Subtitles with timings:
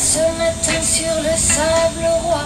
[0.00, 2.44] ce matin sur le sable roi.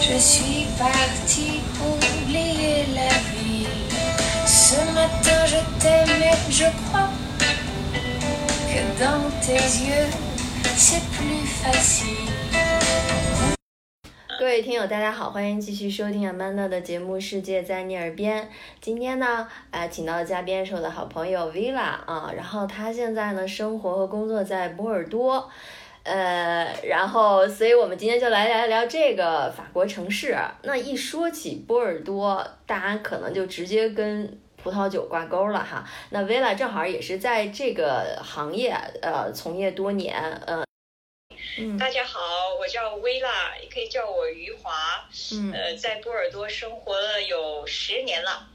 [0.00, 3.68] Je suis parti oublier la ville.
[4.46, 7.10] Ce matin je t'aime et je crois
[8.70, 10.08] que dans tes yeux
[10.78, 12.30] c'est plus facile.
[14.40, 18.42] 各位听友，大家好，欢迎继续收听 Amanda 的节目《世界在你耳边》。
[18.80, 25.48] 今天呢，呃，请到的嘉宾是我的好朋友 Villa 啊，然后他现在呢，生活和工作在波尔多，
[26.04, 30.36] 呃，然后，所以我们今天就来聊一聊这个法国城市。
[30.62, 35.88] 那一说起波尔多，大家可能就直接跟葡萄酒挂钩了哈。
[36.10, 40.64] 那 Villa 正好也是在这个行业呃从业多年，呃。
[41.58, 42.20] 嗯，大家好，
[42.58, 44.72] 我叫薇拉，也可以叫我余华。
[45.34, 48.48] 嗯，呃，在波尔多生活了有十年了。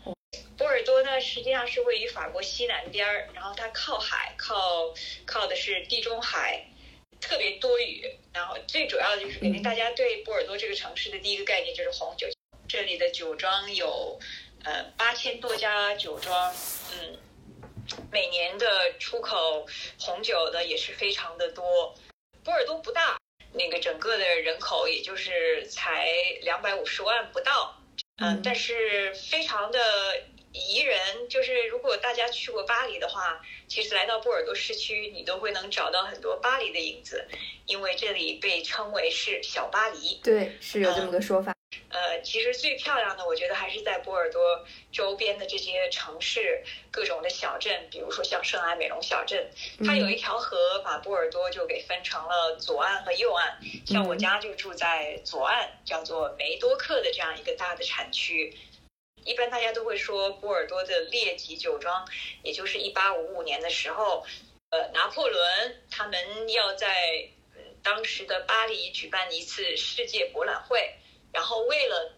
[0.58, 4.56] 波尔多呢，实际上是位于法国西南边儿，然后它靠海，靠
[5.26, 6.66] 靠的是地中海，
[7.28, 8.10] 特别多雨。
[8.34, 12.28] 然后最主要的就是肯定大家对波尔多这个城市的第一个概念就是红酒。
[12.68, 14.20] 这里的酒庄有
[14.64, 16.54] 呃八千多家酒庄，
[16.92, 17.18] 嗯，
[18.12, 19.66] 每年的出口
[20.00, 21.96] 红酒的也是非常的多。
[22.44, 23.18] 波尔多不大，
[23.54, 26.08] 那个整个的人口也就是才
[26.42, 27.82] 两百五十万不到，
[28.18, 29.80] 嗯，但是非常的
[30.58, 31.30] 宜人。
[31.30, 37.28] 就是如果大家去过巴黎的话，其实来到波尔多市区，你都会能找到很多巴黎的影子，
[37.66, 40.20] 因为这里被称为是小巴黎。
[40.24, 41.54] 对，是有这么个说法。
[41.90, 49.50] 呃，其实最漂亮的，我觉得还是在波尔多周边的这些城市，各种的小镇，比如说像圣埃美隆小镇，
[49.86, 53.60] 它有一条河把波尔多就给分成了左岸和右岸。
[53.86, 58.56] 像我家就住在左岸，叫做梅多克的这样一个大的产区。
[59.28, 62.08] 一般大家都会说波尔多的列级酒庄，
[62.44, 64.26] 也就是一八五五年的时候，
[64.70, 67.30] 呃，拿破仑他们要在
[67.84, 70.96] 当时的巴黎举办一次世界博览会。
[71.34, 72.14] 然后为了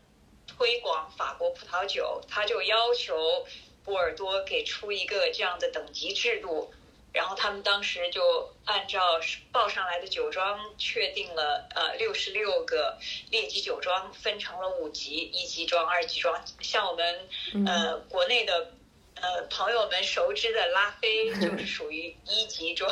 [0.47, 3.47] 推广法国葡萄酒，他就要求
[3.83, 6.71] 波尔多给出一个这样的等级制度。
[7.19, 9.19] 然后他们当时就按照
[9.51, 12.97] 报上来的酒庄，确定了呃六十六个
[13.29, 16.41] 列级酒庄，分成了五级：一级庄、二级庄。
[16.61, 17.27] 像我们
[17.67, 18.71] 呃国内的
[19.15, 22.89] 呃朋友们熟知的拉菲， 就是属于一级庄。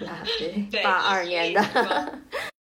[0.00, 1.62] 拉菲， 八二年的，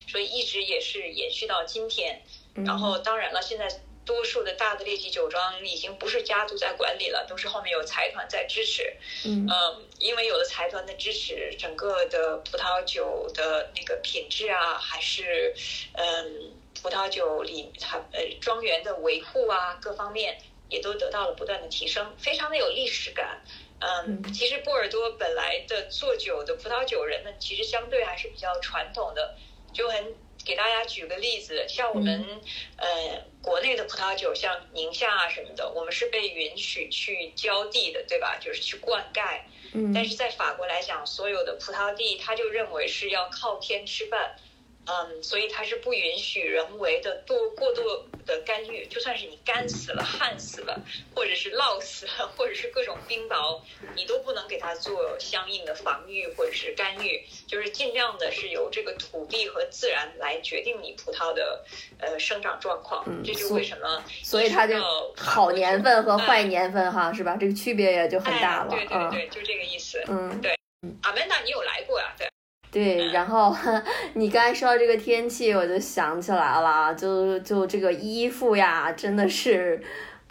[0.07, 2.23] 所以一直也是延续到今天。
[2.55, 3.67] 然后，当然了，现在
[4.05, 8.97] 多数的大的列级酒庄已经不是家族在管理了，都是后面有财团在支持。
[9.25, 9.49] 嗯，
[9.99, 15.55] 因为有了财团的支持，整个的葡萄酒的那个品质啊，还是
[15.93, 16.53] 嗯，
[16.83, 20.37] 葡萄酒里它呃庄园的维护啊，各方面
[20.69, 23.41] 也都得到了不断的提升，非常的有历史感。
[23.79, 29.37] 嗯，其实波尔多本来的做酒的葡萄酒人们，其实相对还是比较传统的，
[29.73, 30.15] 就很。
[30.45, 32.25] 给大家举个例子，像我们
[32.77, 38.39] 呃国内的葡萄酒，像宁夏啊什么的，我们是被允许去浇地的，对吧？
[38.41, 39.41] 就是去灌溉。
[39.73, 39.93] 嗯。
[39.95, 44.37] 但是在法国来讲，所有的葡萄地，他就认为是要靠天吃饭。
[44.85, 47.83] 嗯，所以它是不允许人为的多过度
[48.27, 50.81] 的干预，就算是你干死了、旱死了，
[51.15, 53.61] 或者是涝死了，或者是各种冰雹，
[53.95, 61.65] 你都不能给它做相应的防御或者是干预，就是尽量的是由这个土地和自然来决定你葡萄的
[61.99, 63.05] 呃生长状况。
[63.07, 64.75] 嗯，这就为什么所以它就
[65.17, 67.37] 好年份和坏年份哈，是吧？
[67.39, 68.71] 这个区别也就很大了。
[68.71, 70.03] 对对对，就这个意思。
[70.09, 70.59] 嗯，对。
[71.03, 72.13] 阿曼达，你有来过呀？
[72.19, 72.29] 对。
[72.73, 73.55] 对，然后
[74.15, 79.81] 你刚才说到这个天气，我就想起来了，就就这个衣服呀，真的是。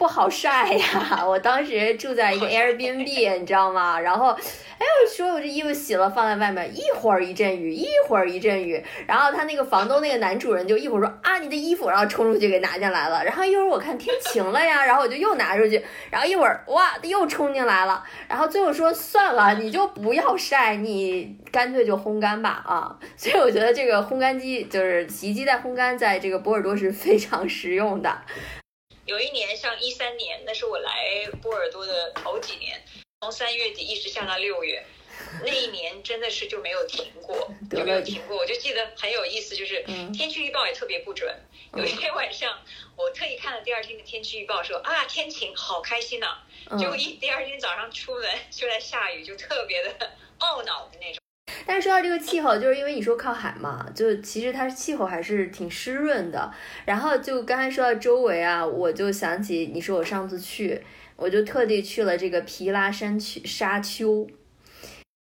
[0.02, 1.22] 不好晒呀！
[1.24, 4.00] 我当时住在一个 Airbnb，你知道吗？
[4.00, 8.84] 然后，哎，我说我这衣服洗了放在外面，一会儿一阵雨，一会儿一阵雨。
[9.06, 13.24] 然后他那个房东那个男主人就一会儿说啊你的衣服，然后冲出去给拿进来了。
[13.24, 15.80] 然后一会儿我看天晴了呀，然后我就又拿出去。
[16.10, 18.02] 然后一会儿哇又冲进来了。
[18.26, 22.98] 然后最后说算了，你就不要晒，你干脆就烘干吧啊。
[23.16, 28.12] 所以我觉得这个烘干机就是洗衣机带烘干，在这个波尔多是非常实用的。
[29.12, 32.82] 有一年，像一三年，那是我来波尔多的头几年，
[33.20, 34.82] 从三月底一直下到六月，
[35.44, 38.38] 那一年真的是就没有停过， 就没有停过。
[38.38, 39.82] 我就记得很有意思，就是
[40.14, 41.30] 天气预报也特别不准。
[41.76, 42.58] 有一天晚上，
[42.96, 46.38] 我特意看了第二天的天气预报，说啊天晴，好开心呐。
[46.78, 49.90] 结果一第二天早上出门就在下雨，就特别的
[50.40, 51.20] 懊恼的那种。
[51.66, 56.52] 但是说到这个气候，就是因为你说靠海嘛，就其实它气候还是挺湿润的。
[56.84, 60.80] 然后就刚才说到周围啊，我就想起你说我上次去，
[61.16, 64.26] 我就特地去了这个皮拉山区沙丘。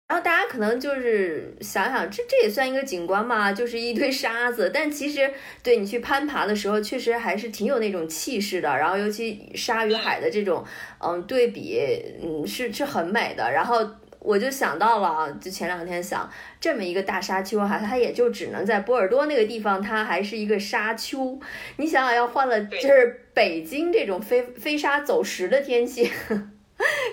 [0.10, 4.70] 然后大家可能就是想想，这这也算一个景观嘛，就是一堆沙子。
[4.72, 5.32] 但其实
[5.64, 8.70] 对你去攀爬的时候，确实还是挺有那种气势的。
[8.78, 10.64] 然后尤其沙与海的这种
[11.00, 11.82] 嗯对比，
[12.22, 13.52] 嗯是是很美的。
[13.52, 13.84] 然后
[14.24, 16.28] 我就想到了，就前两天想
[16.60, 21.38] 这么一个大沙丘哈，它也就只能在波尔多那个地方，它还是一个沙丘。
[21.76, 26.10] 你想想要换了，就是北京这种飞飞沙走石的天气。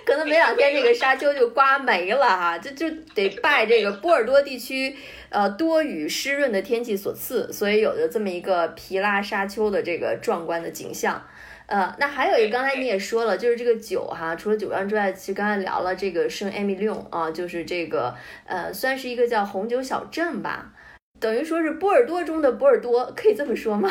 [0.07, 4.97] 可能没两天这个沙丘就刮没了哈，就就得拜这个波尔多地区
[5.29, 11.23] 呃多雨湿润的天气所赐，所以有着这么一个皮拉沙丘的这个壮观的景象。
[11.70, 18.12] 呃，那还有一个刚才你也说了，就是这个酒哈，除了酒庄之外，其实刚才聊了这个圣艾米利翁啊，就是这个
[18.44, 20.72] 呃算是一个叫红酒小镇吧，
[21.20, 23.88] 等于说是波尔多中的波尔多，可以这么说吗？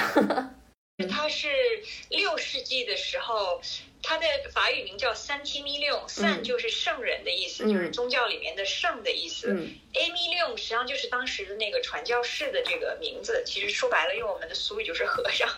[1.07, 1.47] 它是
[2.09, 3.61] 六世纪的时候。
[4.01, 9.47] 它的法语名叫 Saint Emilion，Saint 就是圣人的意思，就是宗教里面的圣的意思。
[9.93, 15.49] Emilion 实际上就是当时的那个传教士的这个名字，其实说白了用我们的俗语就是和尚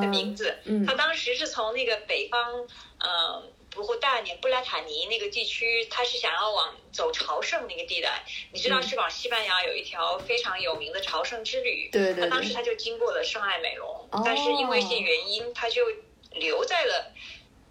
[0.00, 0.56] 的名字。
[0.84, 2.66] 他当时是从那个北方，
[2.98, 8.24] 嗯，不过大年布拉塔尼那个地区，他是想要往走朝圣那个地带。
[8.52, 11.88] 你知道是往西班牙有一条非常有名的朝圣之旅。
[11.90, 12.24] 对对。
[12.24, 15.82] 他当时他就经过了圣爱美隆，但是因为一些原因，他就
[16.30, 17.12] 留在了。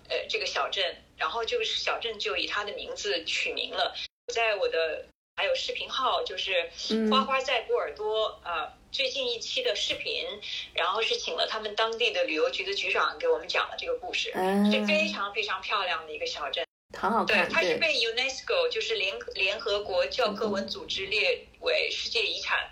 [0.09, 3.95] 呃，这个小镇，然后这个小镇就以他的名字取名了。
[4.33, 5.05] 在我的
[5.37, 6.69] 还有视频号，就是
[7.09, 10.23] 花花在波尔多啊，最近一期的视频，
[10.75, 16.63] 然后是请了他们当地的旅游局的局长给我们讲了这个故事，嗯是非常非常漂亮的一个小镇，
[16.95, 17.47] 很好看。
[17.47, 22.69] 对，它是被 UNESCO 就是联联合国教科文组织列为世界遗产。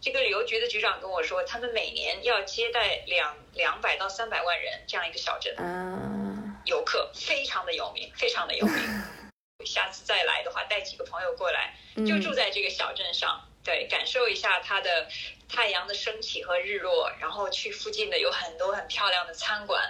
[0.00, 5.54] 这个旅游局的局长跟我说，他们每年要接待两两百到三百万人这样一个小镇。
[5.58, 8.74] 嗯游客非常的有名，非常的有名。
[9.64, 15.08] 下次再来的话，带几个朋友过来，就住在这个小镇上，对，感受一下它的
[15.56, 19.82] 太阳的升起和日落，然后去附近的有很多很漂亮的餐馆，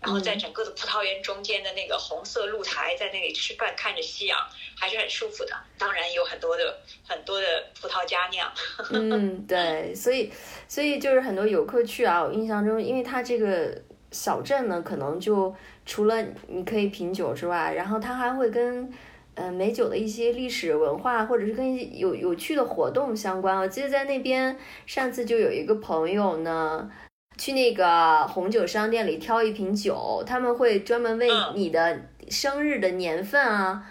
[0.00, 4.38] 然后在整个的葡萄园中间的那个红色露台，在那里吃饭，看着夕阳，
[4.78, 5.54] 还是很舒服的。
[5.76, 8.50] 当然有很多的很多的葡萄佳酿。
[8.92, 10.32] 嗯，对，所以
[10.66, 13.78] 所以就是很多游客去啊，我印象中，因为它这个
[14.10, 15.54] 小镇呢，可能就。
[15.86, 18.88] 除了你可以品酒之外，然后它还会跟，
[19.36, 23.56] 呃，美酒的一些历史文化，或者是跟有有趣的活动相关。
[23.56, 26.90] 我记得在那边上次就有一个朋友呢，
[27.38, 33.82] 去那个红酒商店里挑一瓶酒，他们会专门为你的生日的年份啊，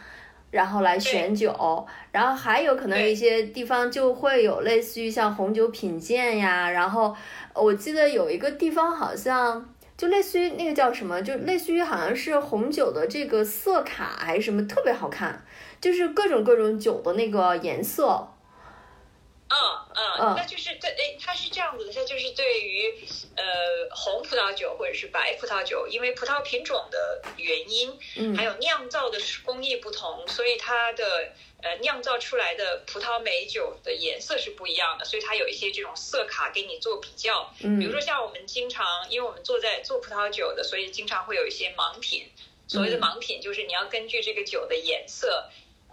[0.51, 1.87] 然后来选酒。
[2.11, 6.69] 然后还有可能一些地方就会有类似于像红酒品鉴呀。
[6.69, 7.15] 然后
[7.55, 9.73] 我记得有一个地方好像。
[9.99, 15.43] 就类似于那个叫什么，就类似于好像是红酒的这个色卡还是什么，特别好看，
[15.81, 18.25] 就是各种各种酒的那个颜色。
[19.49, 19.57] 嗯
[20.19, 22.93] 嗯，那就是对，哎，它是这样子的，它就是对于
[23.35, 23.43] 呃
[23.91, 31.33] 红葡萄酒或者是白葡萄酒，因为葡萄品种的原因，嗯，还有酿造的工艺不同，所以它的。
[31.61, 37.53] 呃，酿造出来的葡萄美酒的颜色是不一样的，所以它有一些这种色卡给你做比较。
[37.61, 42.31] 嗯，比如说像我们经常，因为我们做在做葡萄酒的，所以经常会有一些盲品。
[42.69, 45.49] 所谓的盲品，就是你要根据这个酒的颜色。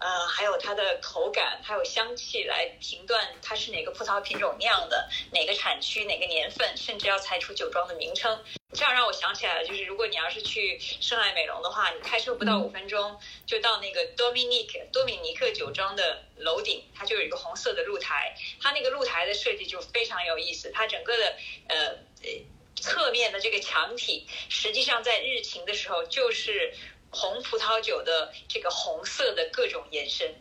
[0.07, 8.39] 呃，还有它的口感，还有香气来评断它是哪个葡萄品种酿的，哪个产区，哪个年份，甚至要猜出酒庄的名称。
[8.73, 18.37] 这样让我想起来了，就是如果你要是去圣爱美容的话，你开车不到五分钟就到那个多米尼克多米尼克酒庄的楼顶，它就有一个红色的露台。
[18.63, 21.37] 它那个露台的设计就非常有意思，它整个的
[21.67, 21.97] 呃
[22.77, 26.73] 侧面的这个墙体，实际上在日晴的时候就是。
[27.19, 30.35] 红葡萄酒的这个红色的各种延伸，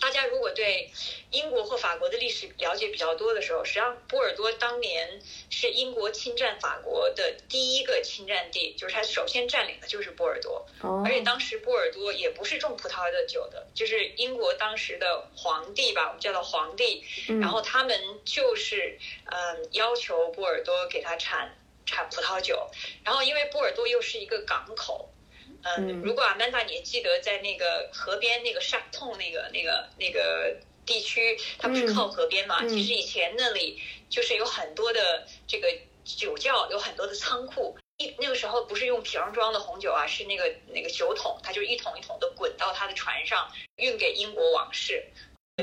[0.00, 0.92] 大家如果对
[1.32, 5.20] 英国或法国的历史了解比较多的时候，实际上波尔多当年
[5.50, 10.64] 是英国侵占法国的第一个侵占地，就是他首先占领的就是波尔多。
[11.04, 17.04] 而且当时波尔多也不是种葡萄的酒的，就是英国当时的皇帝吧，我们叫做皇帝，
[17.40, 22.70] 然后他们就是嗯要求波尔多给他产产葡萄酒，
[23.04, 25.10] 然后因为波尔多又是一个港口。
[25.62, 32.66] 嗯，如果阿曼达你记得在那个河边那个沙痛那个那个那个地区，它不是靠河边嘛？
[32.66, 35.68] 其实以前那里就是有很多的这个
[36.04, 37.76] 酒窖，有很多的仓库。
[37.98, 45.04] 一那个时候不是用瓶装的红酒啊，是那个那个酒桶，它就一桶一桶的滚到他的船上，运给英国王室。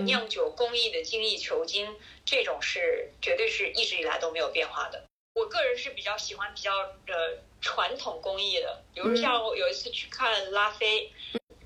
[0.05, 5.03] 酿酒工艺的精益求精，这种是绝对是一直以来都没有变化的。
[5.37, 6.73] 我个人是比较喜欢比较
[7.07, 7.37] 呃。
[7.59, 11.11] 传统工艺的，比如像我有一次去看拉菲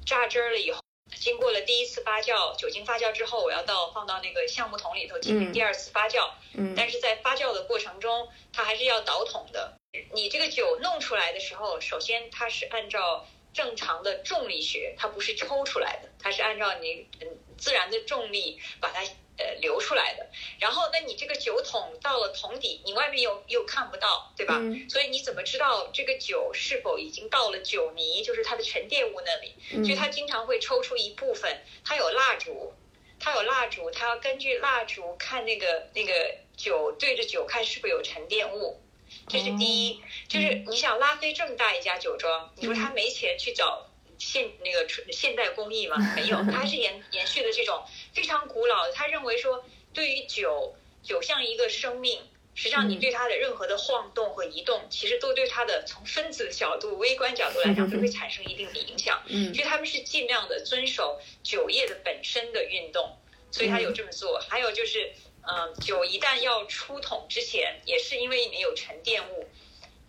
[0.06, 0.82] 榨汁了以后，
[1.20, 6.32] 经过了第一次发酵，酒精发酵之后，我要到放到那个橡木桶里头进行第二次发酵。
[6.54, 9.74] 嗯，但是在发酵的过程中，它还是要倒桶的。
[10.14, 19.04] 你这个酒弄出来的时候，首先它是按照正常的重力学，它不是抽出来的，它是按照你嗯自然的重力把它
[19.42, 20.28] 呃流出来的。
[20.60, 24.58] 然后，那你这个酒桶到了桶底，你外面又又看不到，对吧？
[24.60, 29.56] 嗯所以你怎么知道这个酒是否已经到了酒泥，就是它的沉淀物那里？
[29.74, 32.74] 嗯所以它经常会抽出一部分，它有蜡烛，
[33.20, 38.82] 它有蜡烛，它要根据蜡烛看那个那个酒对着酒看是不是有沉淀物，
[39.28, 40.02] 这是第一。
[40.28, 45.98] 就是你想拉菲这么大一家酒庄，你说他没钱去找现那个纯现代工艺吗？
[46.16, 47.84] 没有， 他还是延延续的这种
[48.14, 48.94] 非常古老的。
[48.94, 49.64] 他认为说，
[49.94, 52.22] 对于酒，酒像一个生命。
[52.54, 59.24] 实际上，你对它的任何的晃动和移动，其实都对它的从分子的角度、微观角度来讲，都会产生一定的影响。
[59.28, 63.18] 嗯所以他们是尽量的遵守酒液的本身的运动，
[63.52, 64.38] 所以他有这么做。
[64.50, 65.14] 还有就是，
[65.44, 69.48] 嗯、酒一旦要出桶之前，也是因为里面有沉淀物，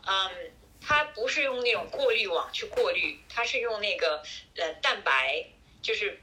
[0.04, 0.50] 嗯，
[0.84, 4.20] 它不是用那种过滤网去过滤，它是用那个
[4.56, 5.46] 呃蛋白，
[5.80, 6.20] 就是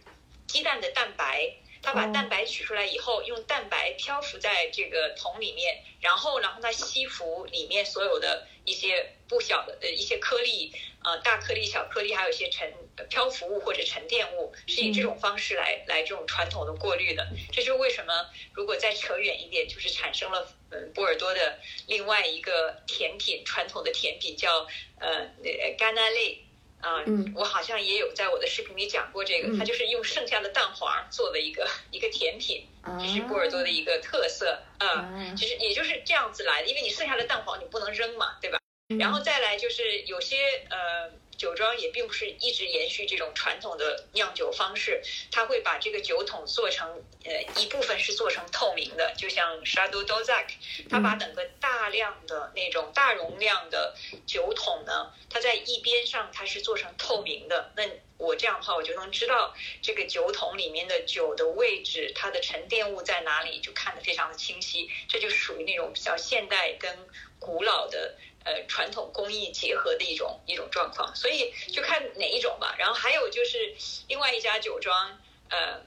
[0.47, 1.55] 鸡蛋的蛋白。
[1.81, 17.27] 它把哦蛋白取出来以后，用蛋白漂浮在这个桶里面，然后然后它吸附里面所有的一些不小的呃一些颗粒，呃大颗粒、小颗粒，还有一些沉呃漂浮物或者沉淀物，是以这种方式来来这种传统的过滤的。
[17.51, 24.67] 这就是为什么如果再扯远一点，就是产生了嗯波尔多的另外一个甜品，传统的甜品叫
[24.99, 25.09] 呃
[25.43, 26.43] 呃甘纳类。
[26.81, 34.87] 啊、嗯我好像也有在我的视频里讲过这个，嗯它就是用剩下的蛋黄做的一个一个甜品，啊这是波尔多的一个特色啊。
[34.87, 38.57] 啊就是也就是这样子来的，因为你剩下的蛋黄你不能扔嘛，对吧？
[38.89, 40.37] 嗯然后再来就是有些
[40.69, 50.47] 呃酒庄也并不是一直延续这种传统的酿酒方式，它会把这个酒桶做成呃一部分是做成透明的，就像 Shadow Dozak，
[50.89, 53.95] 它把整个大量的那种大容量的
[54.27, 57.83] 酒桶呢，它在一边上它是做成透明的，那
[58.17, 67.07] 我这样的话我就能知道这个酒桶里面的酒的位置，它的沉淀物在哪里，就看得非常的清晰，这就属于那种比较现代跟
[67.39, 68.17] 古老的。
[68.45, 72.75] 呃，传统工艺结合的一种一种状况，所以就看哪一种吧。
[72.79, 73.75] 然后还有就是
[74.07, 75.19] 另外一家酒庄，
[75.49, 75.81] 呃，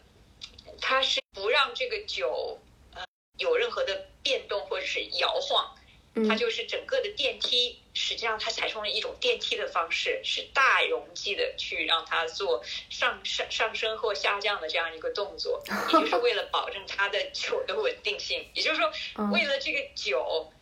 [0.81, 2.59] 它是不让这个酒
[2.95, 3.05] 呃
[3.39, 5.75] 有任何的变动或者是摇晃，
[6.15, 18.47] 嗯它就是整个的电梯，实际上它采用了一种电梯的方式，是大容积的去让它做上上上升或下降的这样一个动作，也就是 为了保证它的酒的稳定性。
[18.55, 20.53] 也就是说，嗯为了这个酒，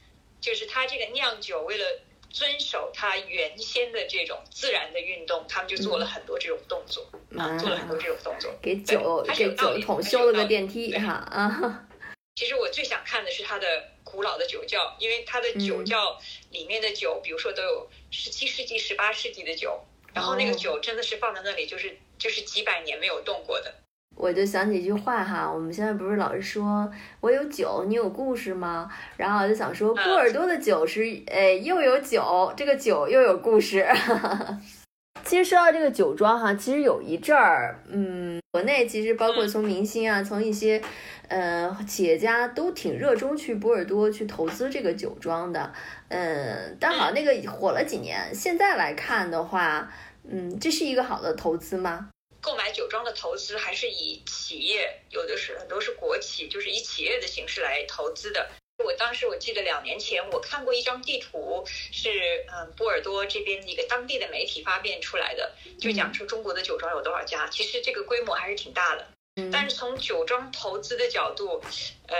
[0.41, 1.85] 就是他这个酿酒，为了
[2.31, 7.07] 遵守他原先的这种自然的运动，他们就做了很多这种动作
[7.37, 8.55] 啊，做了很多这种动作。
[8.63, 11.89] 给酒给酒桶修了个电梯对哈啊，
[12.37, 13.67] 其实我最想看的是他的
[14.05, 16.19] 古老的酒窖，因为他的酒窖
[16.51, 23.75] 里面的酒，比如说都有十七世纪、十八世纪的酒，然后那个哦酒真的是放在那里，就是就是几百年没有动过的。
[24.21, 26.87] 我就想起一句话哈，我们现在不是老是说
[27.21, 28.91] 我有酒，你有故事吗？
[29.17, 33.87] 然后我就想说，波尔多的酒是，呃，又有酒，这个酒又有故事。
[35.25, 40.81] 其实说到这个酒庄哈，其实有一阵儿，嗯，国内其实包括从明星啊，从一些
[41.29, 45.73] 呃企业家都挺热衷去波尔多去投资这个酒庄的，
[46.09, 49.91] 嗯，但好像那个火了几年，现在来看的话，
[50.29, 52.09] 嗯，这是一个好的投资吗？
[52.41, 58.51] 购买酒庄的投资还是以企业，有的是很多是国企，就是以企业的形式来投资的。
[58.83, 69.07] 我当时我记得两年前我看过一张地图，是嗯波尔多这边一个当地的媒体发变出来的，就讲说中国的酒庄有多少家，其实这个规模还是挺大的。
[69.37, 71.63] 嗯但是从酒庄投资的角度，
[72.09, 72.17] 呃，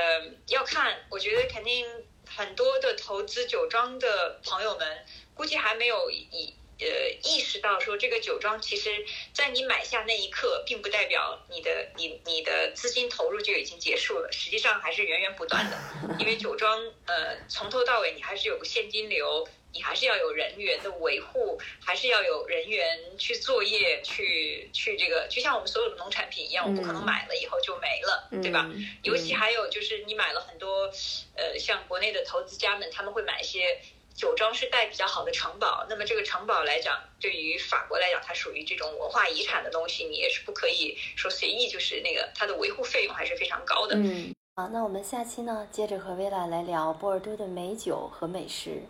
[0.49, 1.87] 要看，我觉得肯定
[2.27, 15.77] 很多的投资酒庄的朋友们，估计还没有以呃意识到说这个酒庄其实，在你买下那一刻，并不代表你的你你的资金投入就已经结束了，实际上还是源源不断的，
[16.19, 19.47] 因为酒庄呃从头到尾你还是有个现金流。
[19.73, 28.69] 你还是要有人员的维护，还是要有人员去作业，去去这个，就像我们所有的农产品一样，我不可能嗯买了以后就没了，对吧？
[28.69, 30.91] 嗯尤其还有就是你买了很多，
[31.37, 33.81] 呃，像国内的投资家们，他们会买一些
[34.21, 35.87] 酒庄是带比较好的城堡。
[35.89, 43.97] 那么这个城堡来讲，对于法国来讲，它属于这种文化遗产的东西，你也是不可以说随意，就是那个它的维护费用还是非常高的。
[43.97, 44.35] 嗯。
[44.57, 48.83] 好，那我们下期呢，接着和薇拉来聊波尔多的美酒和美食。